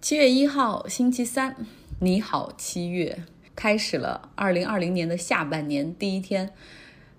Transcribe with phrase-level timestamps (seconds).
[0.00, 1.56] 七月一号，星期三，
[1.98, 3.24] 你好，七月
[3.56, 4.30] 开始了。
[4.36, 6.52] 二零二零年的下半年第一天，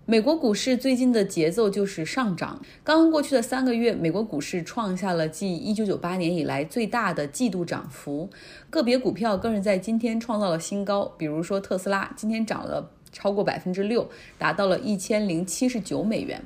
[0.06, 2.62] 美国股市最近的节奏就是上涨。
[2.82, 8.30] 刚刚过去的三个月，美国股市创下了继一九九八年以来最大的季度涨幅，
[8.70, 11.04] 个别股票更是在今天创造了新高。
[11.18, 16.42] 比如说特斯拉，今天涨了超过百分之六，达到了一千零七十九美元。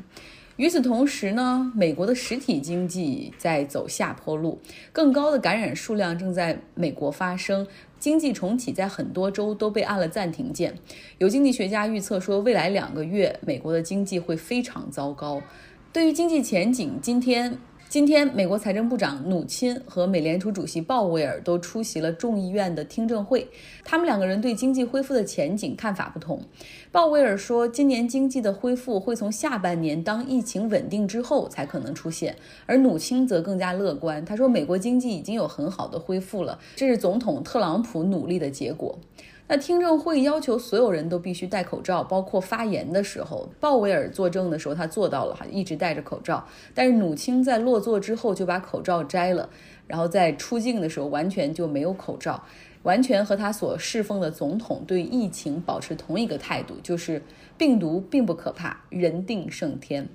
[0.57, 4.59] 与此同时呢，美国的实体经济在走下坡路，
[4.91, 7.65] 更高的感染数量正在美国发生，
[7.99, 10.77] 经济重启在很多州都被按了暂停键。
[11.17, 15.41] 有经济学家预测说，未来两个月美国的经济会非常糟糕。
[15.91, 17.57] 对于经济前景，今天。
[17.93, 23.47] 今天，美国财政部长努钦和美联储主席鲍威尔都出席了众议院的听证会。
[23.83, 26.41] 他们两个人对经济恢复的前景看法不同。
[26.91, 32.35] 鲍威尔说，今年经济的恢复会从下半年当疫情稳定之后才可能出现。
[32.65, 38.97] 而努钦则更加乐观，他说，美国经济已经有很好的恢复了，这是总统特朗普努力的结果。
[39.45, 43.47] 那听证会要求所有人都必须戴口罩，包括发言的时候。
[43.59, 46.43] 鲍威尔作证的时候，他做到了哈，一直戴着口罩。
[46.73, 49.49] 但是努钦在落座之后就把口罩摘了，
[49.85, 52.41] 然后在出境的时候完全就没有口罩，
[52.83, 57.21] 完全和他所侍奉的总统对疫情保持同一个态度，就是
[57.57, 60.07] 病毒并不可怕，人定胜天。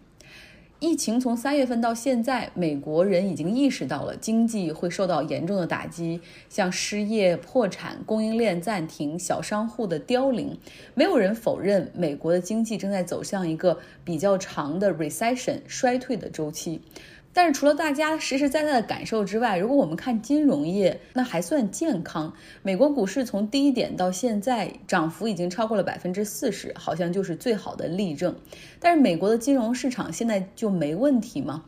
[0.81, 10.57] 疫情从三月份到现在，美国人已经意识到了经济会受到严重的打击，像失业、破产、供应链暂停、小商户的凋零。
[10.95, 16.81] 没有人否认美国的经济正在走向一个比较长的 recession 衰退的周期。
[17.33, 22.33] 但是除了大家实实在在的感受之外，如果我们看金融业，那还算健康。
[22.63, 28.35] 美国股市从低点到现在涨幅已经超过了百分之四十，好像就是最好的例证。
[28.81, 31.65] 但是美国的金融市场现在就没问题吗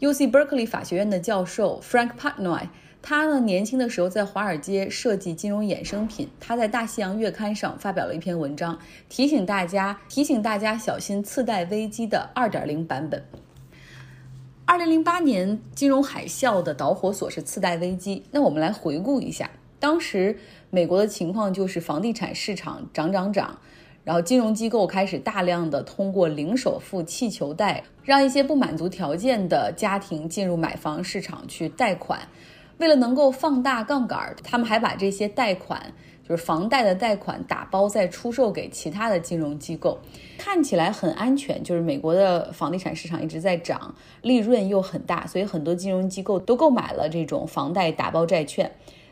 [0.00, 2.68] ？U C Berkeley 法学院的教授 Frank Partnoy，
[3.00, 13.22] 他呢年轻的时候在华尔街设计金融衍生品，他在《大西洋月刊》上发表了一篇文章，提醒大家提醒大家小心次贷危机的二点零版本。
[14.68, 18.22] 二零零八年金融海啸的导火索是次贷危机。
[18.30, 19.48] 那我们来回顾一下，
[19.80, 23.58] 当时美国的情况就是房地产市场涨涨涨，
[24.04, 32.20] 然后金融机构开始大量的通过零首付气球贷，让一些不满足条件的家庭进入买房市场去贷款。
[32.76, 35.94] 为了能够放大杠杆，他们还把这些贷款。
[36.28, 39.98] 就是房贷的贷款打包再出售给其他的金融机构，
[40.36, 41.62] 看起来很安全。
[41.62, 48.70] 就是美国的房地产市场一直在涨，利润又很大，所以很多金融机构都购买了这种房贷打包债券。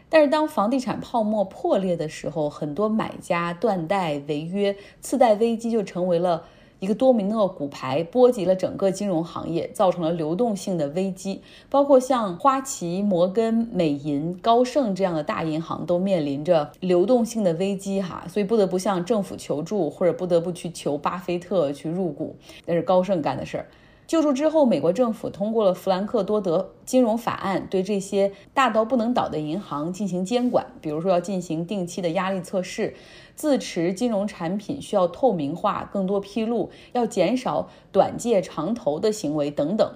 [0.09, 6.44] 但是当房地产泡沫破裂的时候，很多买家断贷违约，次贷危机就成为了。
[6.78, 23.66] 一个多米诺骨牌波及了整个金融行业，造成了流动性的危机，包括像花旗、摩根、美银、高盛这样的大银行都面临着流动性的危机哈，所以不得不向政府求助，或者不得不去求巴菲特去入股，那是高盛干的事儿。
[24.06, 32.94] 救助之后，美国政府通过了弗兰克多德金融法案，对这些大到不能倒的银行进行监管，比如说要进行定期的压力测试，
[33.34, 39.93] 自持金融产品需要透明化、更多披露，要减少短借长投的行为等等。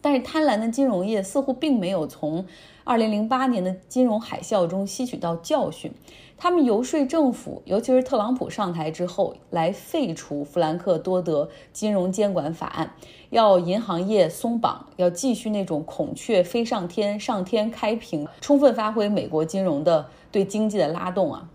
[0.00, 2.46] 但是，贪婪的金融业似乎并没有从
[2.84, 5.92] 2008年的金融海啸中吸取到教训。
[6.40, 12.94] 他们游说政府，尤其是特朗普上台之后，来废除弗兰克多德金融监管法案，
[13.30, 21.48] 要银行业松绑，要继续那种孔雀飞上天、上天开屏，充分发挥美国金融的对经济的拉动啊。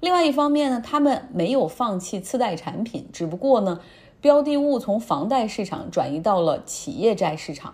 [0.00, 3.80] 另外一方面呢，他们没有放弃次贷产品，只不过呢，
[4.20, 7.72] 标的物从房贷市场转移到了企业债市场。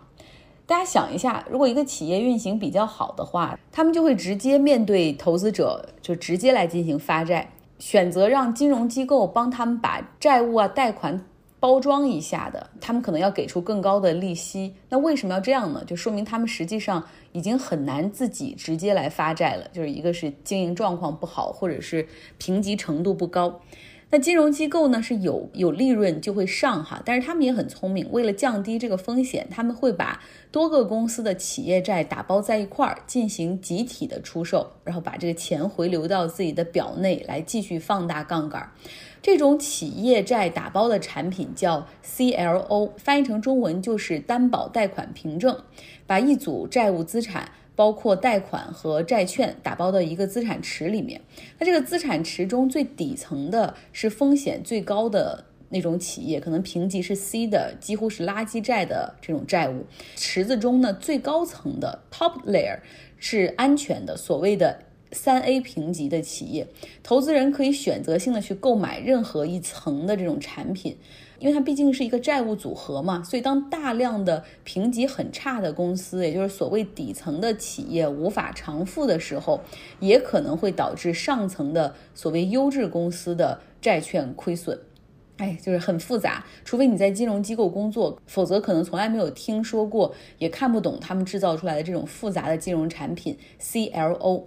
[0.64, 11.24] 大家想一下，如果一个企业运行比较好的话，他们就会直接面对投资者，就直接来进行发债，选择让金融机构帮他们把债务啊、贷款
[11.58, 14.74] 包装一下的，他们可能要给出更高的利息。
[14.88, 15.84] 那为什么要这样呢？
[15.84, 22.06] 就说明他们实际上已经很难自己直接来发债了，就是一个是经营状况不好，或者是
[22.38, 23.60] 评级程度不高。
[24.14, 30.20] 那金融机构呢是有有利润就会上哈，但是他们也很聪明，为了降低这个风险，他们会把
[30.50, 38.70] 多个公司的企业债打包在一块儿进行集体的出售，然后把这个钱回流到自己的表内来继续放大杠杆。
[39.22, 45.56] 这种企业债打包的产品叫 CLO，翻译成中文就是担保贷款凭证，
[46.06, 47.50] 把一组债务资产。
[47.74, 51.20] 包括贷款和债券打包到一个资产池里面，
[51.58, 59.86] 那这个资产池中最底层的是风险最高的那种企业，可能评级是 C 的，几乎是垃圾债的这种债务。
[60.16, 62.78] 池子中呢，最高层的 top layer
[63.16, 64.78] 是安全的，所谓的
[65.12, 66.66] 三 A 评级的企业，
[67.02, 70.96] 投资人可以选择性的去购买任何一层的这种产品。
[71.42, 79.60] 因为它毕竟是一个债务组合嘛，所以当大量的评级很差的公司，也就是所谓底层的企业无法偿付的时候，
[79.98, 84.78] 也可能会导致上层的所谓优质公司的债券亏损。
[85.38, 94.44] 哎，就是很复杂，除非你在金融机构工作，否则可能从来没有听说过，也看不懂他们制造出来的这种复杂的金融产品 CLO。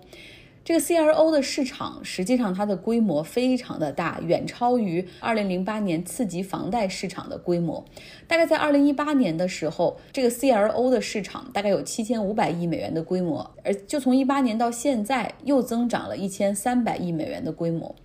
[0.66, 7.86] 这个 CLO 的市场实际上它的规模非常的大，远超于2008年次级房贷市场的规模。
[8.28, 17.96] 大概在2018年的时候，这个 CLO 的市场大概有7500亿美元的规模，而就从18年到现在又增长了一千三百亿美元的规模。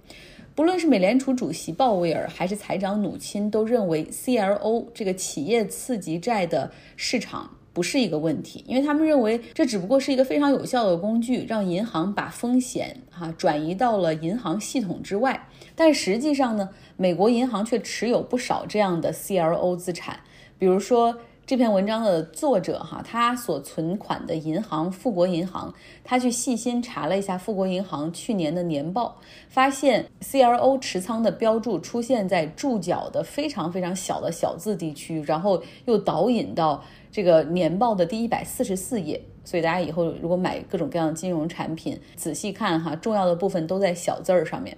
[0.55, 7.57] 不论是美联储主席鲍威尔还是财长努钦，都认为 CLO 这个企业次级债的市场。
[7.73, 15.49] 不是一个问题，因为他们认为这只不过是一个非常有效的工具，让银行把风险哈转移到了银行系统之外。
[15.75, 20.21] 但实际上呢，美国银行却持有不少这样的 CLO 资产，
[20.59, 21.17] 比如说。
[21.47, 25.75] 这篇文章的作者哈，他所存款的银行富国银行，
[26.05, 29.17] 他去细心查了一下富国银行去年的年报，
[29.49, 39.23] 发现 CLO 持仓的标注出现在注脚的非常非常小的小字地区，然后又导引到这个年报的第一百四十四页。
[39.43, 44.77] 所以大家以后如果买各种各样的金融产品，仔细看哈，重要的部分都在小字儿上面。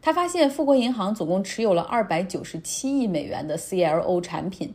[0.00, 4.74] 他发现富国银行总共持有了二百九十七亿美元的 CLO 产品。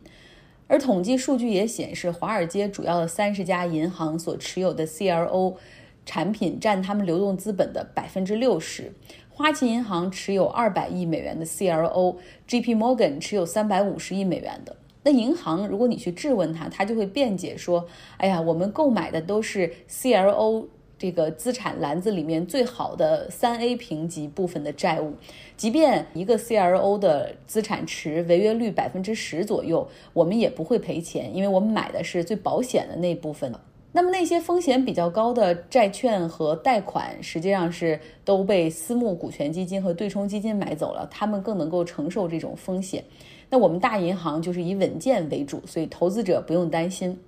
[0.66, 5.56] 而统计数据也显示，华尔街主要的三十家银行所持有的 CLO
[6.04, 8.92] 产品占他们流动资本的百分之六十。
[9.28, 12.74] 花旗银行持有二百亿美元的 CLO，J.P.
[12.74, 14.74] Morgan 持有三百五十亿美元的。
[15.08, 17.82] 那银行，如果你去质问他，他就会辩解说
[18.18, 20.66] ：“哎呀，我们购买的都是 CLO。”
[20.98, 25.14] 这个资产篮子里面最好的三 A 评级部分的债务，
[25.56, 33.50] 即便一个 CLO 的资产池违约率百分之十左右，我们也不会赔钱，因为我们买的是最保险的那部分。
[33.92, 43.02] 那么那些风险比较高的债券和贷款，实际上是都被私募股权基金和对冲基金买走了，他们更能够承受这种风险。
[43.50, 47.18] 那我们大银行就是以稳健为主，所以投资者不用担心。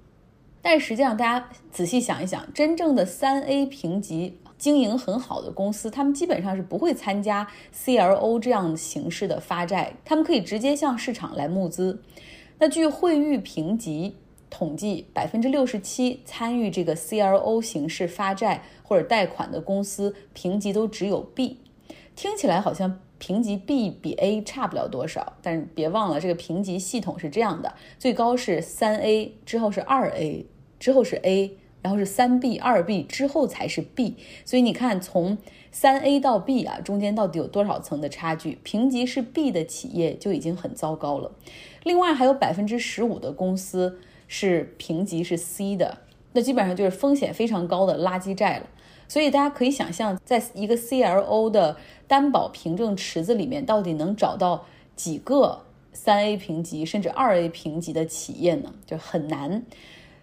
[0.63, 12.03] 但实际上，大家仔细想一想，真正的三 A 评级、经营很好的公司，他们基本上是不会参加 CLO 这样形式的发债，他们可以直接向市场来募资。
[12.59, 14.17] 那据惠誉评级
[14.51, 21.57] 统计，百分之六十七参与这个 CLO 形式发债或者贷款的公司，评级都只有 B。
[22.15, 30.47] 听起来好像评级 B 比 A 差不了多少，但是别忘了，这个评级系统是这样的：最高是三 A，之后是二 A。
[30.81, 35.37] 之后是 A，然后是三 B、二 B 之后才是 B，所以你看从
[35.71, 38.59] 三 A 到 B 啊，中间到底有多少层的差距？
[38.63, 41.33] 评级是 B 的企业就已经很糟糕了。
[41.83, 45.99] 另外还有百分之十五的公司是评级是 C 的，
[46.33, 48.67] 那基本上就是风险非常高的垃圾债了。
[49.11, 51.77] 所以大家可以想象，在一个 CLO 的
[52.07, 54.65] 担保凭证池子里面，到底能找到
[54.95, 55.63] 几个
[55.93, 58.73] 三 A 评级甚至二 A 评级的企业呢？
[58.87, 59.65] 就很难。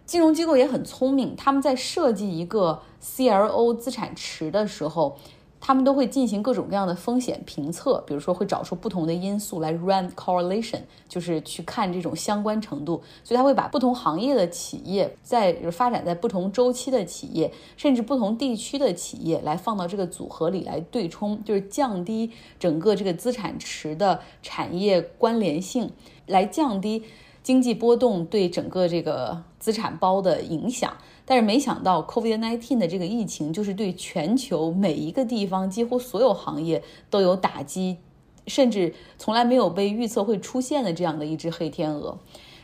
[0.06, 5.18] 金融机构也很聪明，他们在设计一个 CLO 资产池的时候，
[5.59, 13.02] 他们都会进行各种各样的风险评测，比如说会找出不同的因素来 run correlation，就是去看这种相关程度。
[13.23, 25.92] 所以他会把不同行业的企业，在发展在不同周期的企业，甚至不同地区的企业来放到这个组合里来对冲，就是降低整个这个资产池的产业关联性，
[26.26, 27.04] 来降低。
[27.44, 30.95] 经济波动对整个这个资产包的影响，
[31.26, 37.97] 但是没想到 COVID-19 的这个疫情，就是对全球每一个地方几乎所有行业都有打击，
[38.45, 42.18] 甚至从来没有被预测会出现的这样的一只黑天鹅，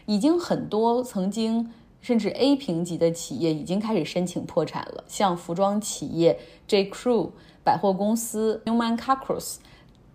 [0.05, 1.69] 已经很多曾经
[2.00, 7.31] 甚至 A 评级的企业已经开始申请破产了，像服装企业 J Crew、
[7.65, 9.60] 百货公司 Newman c a c r o s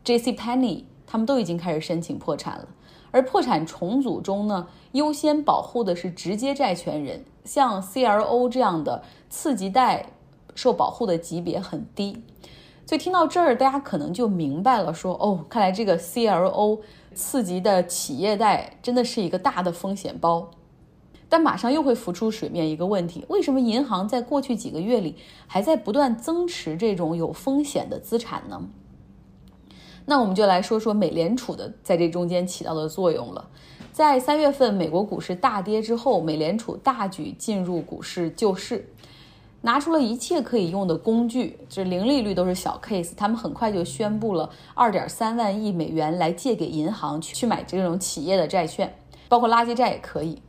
[0.04, 0.32] J.C.
[0.32, 2.66] Penney，他们都已经开始申请破产了。
[3.10, 10.06] 而破产重组中呢，优先保护的是直接债权人，像 CLO 这样的次级贷
[10.54, 12.22] 受保护的级别很低。
[12.86, 16.80] 所以听到这儿，大家可能就明白了，说哦，看来这个 CLO
[17.14, 20.50] 次级的企业贷真的是一个大的风险包。
[21.30, 28.62] 但马上又会浮出水面一个问题：为什么银行在过去几个月里还在不断增持这种有风险的资产呢？
[30.10, 33.46] 那我们就来说说美联储的在这中间起到的作用了。
[33.92, 38.88] 在三月份美国股市大跌之后，美联储大举进入股市救市，
[39.60, 43.12] 拿出了一切可以用的工具，就是零利率都是小 case。
[43.14, 48.90] 他们很快就宣布了二点三万亿美元来借给银行去买这种企业的债券，
[49.28, 50.40] 包括垃圾债也可以。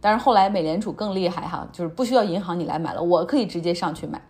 [0.00, 4.22] 但是后来美联储更厉害哈，就是不需要银行你来买了，我可以直接上去买。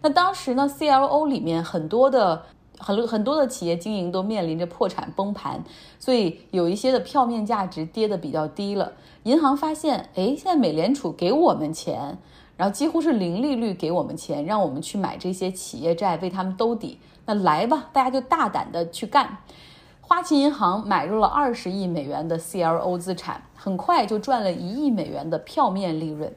[0.00, 2.42] 那当时呢，CLO 里面很多的。
[2.78, 5.62] 很很多的企业经营都面临着破产崩盘，
[5.98, 8.92] 所以有一些的票面价值跌得比较低了。
[9.24, 12.18] 银行发现，哎，现在美联储给我们钱，
[12.56, 16.98] 然后几乎是零利率给我们钱，让我们去买这些企业债，为他们兜底。
[17.26, 19.38] 那来吧，大家就大胆的去干。
[20.00, 26.34] 花旗银行买入了二十亿美元的 CLO 资产，很快就赚了一亿美元的票面利润。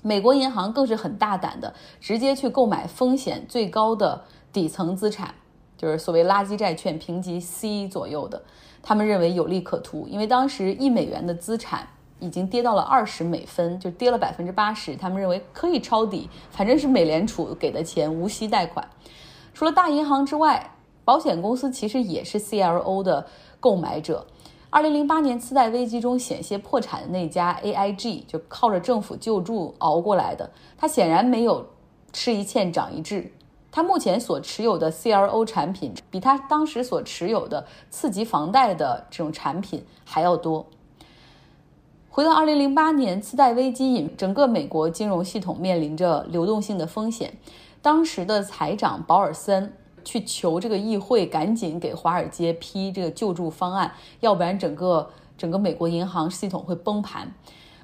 [0.00, 5.34] 美国银行更是很大胆的，直接去购买风险最高的底层资产。
[5.76, 8.42] 就是所谓垃圾债券，评级 C 左右的，
[8.82, 11.86] 他们认为有利可图，因为当时一美元的资产
[12.20, 18.88] 已经跌到了二十美分，就跌了百分之八十，他们认为可以抄底，反正是美联储给的钱，无息贷款。
[19.52, 20.70] 除了大银行之外，
[21.04, 23.26] 保险公司其实也是 CLO 的
[23.60, 24.26] 购买者。
[24.70, 31.66] 二零零八年次贷危机中险些破产的那家 AIG，就靠着政府救助熬过来的，它显然没有
[32.12, 33.30] 吃一堑长一智。
[33.74, 40.64] 他目前所持有的 CLO 产品，比他当时所持有的次级房贷的这种产品还要多。
[42.08, 47.36] 回到2008年，次贷危机引整个美国金融系统面临着流动性的风险。
[47.82, 49.72] 当时的财长保尔森
[50.04, 57.34] 去求这个议会赶紧给华尔街批这个救助方案，要不然整个整个美国银行系统会崩盘。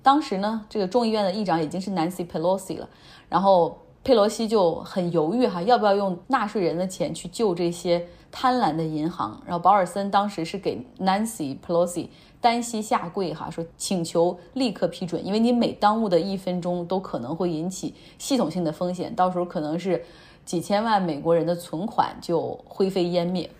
[0.05, 2.89] 当时呢，这个众议院的议长已经是 Nancy Pelosi 了，
[3.29, 3.77] 然后。
[4.03, 9.39] 佩洛西就很犹豫哈，要不要用纳税人的钱去救这些贪婪的银行？
[9.45, 12.09] 然后保尔森当时是给 Nancy Pelosi
[12.41, 20.03] 单膝下跪哈，说请求立刻批准，因为你每耽误的一分钟都可能会引起系统性的风险，到时候可能是
[20.47, 23.51] 几千万美国人的存款就灰飞烟灭。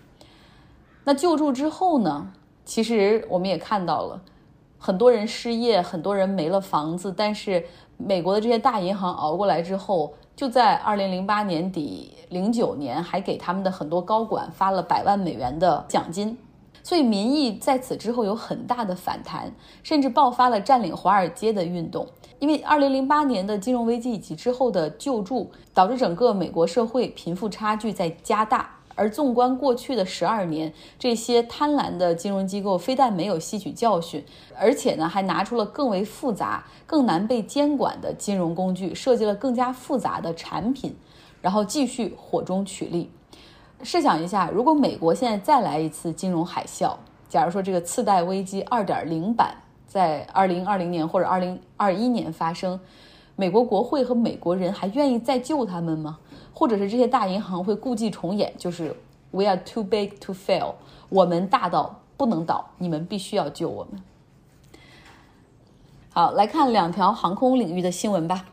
[1.05, 2.33] 那救助之后呢？
[2.65, 4.23] 其实我们也看到了，
[4.79, 7.67] 很多人失业，很多人没了房子，但是
[7.99, 10.15] 美国的这些大银行熬过来之后。
[10.41, 16.35] 就在二零零八年底、零九年，还给他们的很多高管发了百万美元的奖金，
[16.83, 22.09] 所以民意在此之后有很大的反弹，甚至爆发了占领华尔街的运动。
[22.39, 28.80] 因为二零零八年的金融危机以及之后的救助，导致整个美国社会贫富差距在加大。
[29.01, 34.23] 而纵观过去的十二年，这些贪婪的金融机构非但没有吸取教训，
[34.59, 40.95] 而且呢，还拿出了更为复杂、更难被监管的金融工具，设计了更加复杂的产品，
[41.41, 43.11] 然后继续火中取栗。
[43.83, 46.95] 试想一下，如果美国现在再来一次金融海啸，
[47.27, 49.55] 假如说这个次贷危机二点零版
[49.87, 52.79] 在二零二零年或者二零二一年发生，
[53.35, 56.19] 美国国会和美国人还愿意再救他们吗？
[56.53, 58.97] 或者是这些大银行会故伎重演，就是
[59.31, 60.75] We are too big to fail，
[61.09, 64.03] 我们大到不能倒，你们必须要救我们。
[66.13, 68.47] 好，来看两条航空领域的新闻吧。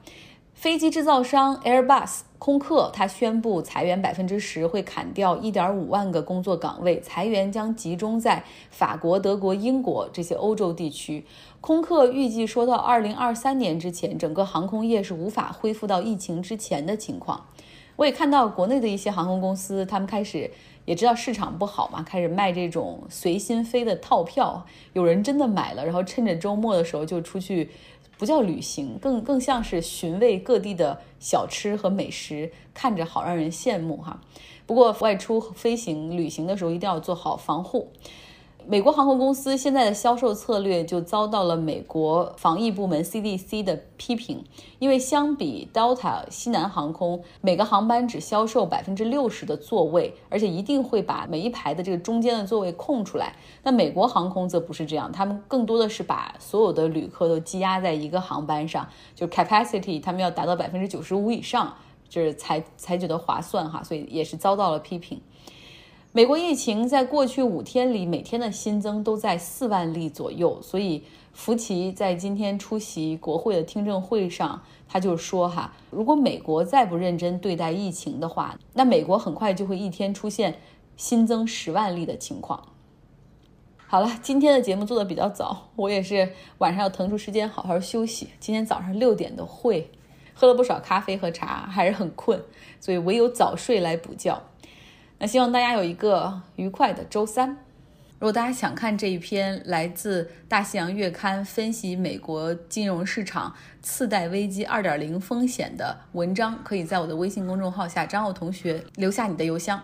[0.53, 11.25] 飞机制造商 Airbus 空客，它宣布裁员百分之十，会砍掉一点五万个工作岗位，裁员将集中在法国、德国、英国这些欧洲地区。
[11.61, 17.45] 空客预计说到二零二三年之前，整个航空业是无法恢复到疫情之前的情况。
[17.97, 20.49] 我也看到国内的一些航空公司，他们开始
[20.85, 24.63] 也知道市场不好嘛，开始卖这种随心飞的套票。
[24.93, 27.71] 有人真的买了，然后趁着周末的时候就出去，
[28.19, 34.21] 不叫旅行，更更像是寻味各地的小吃和美食，看着好让人羡慕哈。
[34.67, 37.91] 不过外出飞行旅行的时候一定要做好防护。
[38.69, 44.43] 美国航空公司现在的销售策略就遭到了美国防疫部门 CDC 的批评，
[44.77, 53.33] 因为相比 Delta 西南航空，每个航班只销售百分之六十的座位，而且一定会把每一排的这个中间的座位空出来。
[53.63, 61.73] 那美国航空则不是这样，他们更多的是把所有的旅客都积压在一个航班上，就 capacity 他们要达到百分之九十五以上，
[62.09, 65.21] 就是才才觉得划算哈，所以也是遭到了批评。
[66.13, 80.59] 美国疫情在过去五天里每天的新增都在四万例左右，所以福奇在今天出席国会的听证会上，他就说：“哈，如果美国再不认真对待疫情的话，那美国很快就会一天出现
[80.95, 82.69] 新增十万例的情况。”
[83.85, 88.29] 好了，今天的节目做的比较早，我也是晚上要腾出时间好好休息。
[88.39, 89.91] 今天早上六点的会，
[90.33, 92.41] 喝了不少咖啡和茶，还是很困，
[92.79, 94.41] 所以唯有早睡来补觉。
[95.19, 97.49] 那希望大家有一个愉快的周三。
[98.19, 109.81] 如果大家想看这一篇来自《大西洋月刊》分析美国金融市场次贷危机二点零风险的文章，可以在我的微信公众号下张奥同学留下你的邮箱。